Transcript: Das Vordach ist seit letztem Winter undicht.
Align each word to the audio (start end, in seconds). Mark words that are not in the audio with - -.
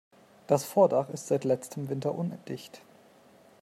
Das 0.47 0.63
Vordach 0.65 1.09
ist 1.09 1.27
seit 1.27 1.43
letztem 1.43 1.87
Winter 1.87 2.15
undicht. 2.15 2.81